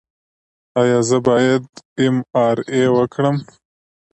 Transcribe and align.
ایا 0.81 0.99
زه 1.09 1.17
باید 1.27 1.63
ایم 1.99 2.15
آر 2.45 2.57
آی 2.73 2.83
وکړم؟ 2.95 3.37